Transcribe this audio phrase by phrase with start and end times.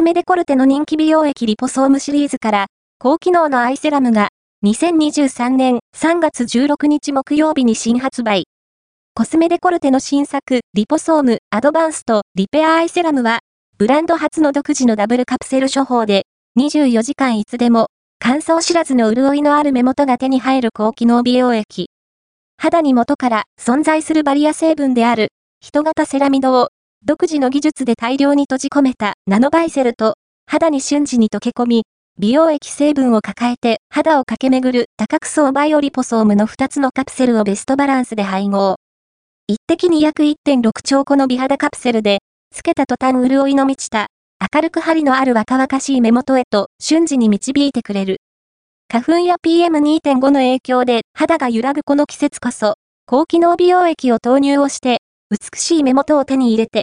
[0.00, 2.66] スメデコルテの人気美容液リポソームシリーズから、
[2.98, 4.28] 高機能のアイセラムが、
[4.64, 8.44] 2023年3月16日木曜日に新発売。
[9.14, 13.40] コスメデコルテの新作、リポソーム、アドバンスト、リペアアイセラムは、
[13.76, 16.22] ブランド初の独自のダブルカプセル処方で、
[16.58, 17.88] 24時間いつでも、
[18.18, 21.90] 乾燥知らずの潤いのある目元が手に入る高機能美容液。
[22.56, 25.28] 肌に元から存在するバリア成分である、
[25.60, 26.70] 人型セラミドを、
[27.10, 30.14] 独自の技術で大量に閉じ込めたナノバイセルと、
[30.46, 31.82] 肌に瞬時に溶け込み、
[32.18, 38.76] 美容液成分を抱えて肌を駆け巡る多角層バイオリポソームの2つのカプセルをベストバランスで配合。
[39.48, 42.18] 一滴に約1.6兆個の美肌カプセルで、
[42.54, 44.06] つけた途端潤いの満ちた、
[44.54, 48.18] 明るく張りのある若々しい目元へと瞬時に導いてくれる。
[48.88, 52.74] 花粉や PM2.5 の影響で肌が揺らぐこの季節こそ、
[53.06, 54.98] 高機能美容液を投入をして、
[55.30, 56.78] 美しい目元を手に入れて